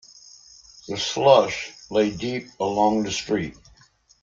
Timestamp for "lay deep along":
1.91-3.03